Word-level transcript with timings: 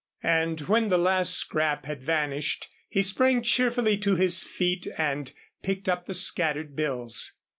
And 0.23 0.61
when 0.61 0.87
the 0.87 0.97
last 0.97 1.31
scrap 1.35 1.85
had 1.85 2.01
vanished, 2.01 2.67
he 2.89 3.03
sprang 3.03 3.43
cheerfully 3.43 3.99
to 3.99 4.15
his 4.15 4.41
feet 4.41 4.87
and 4.97 5.31
picked 5.61 5.87
up 5.87 6.07
the 6.07 6.15
scattered 6.15 6.75
bills. 6.75 7.33